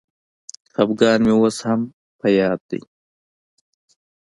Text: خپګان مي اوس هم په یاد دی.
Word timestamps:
خپګان 0.73 1.19
مي 1.27 1.33
اوس 1.37 1.57
هم 1.67 1.81
په 2.19 2.27
یاد 2.39 2.59
دی. 2.69 2.81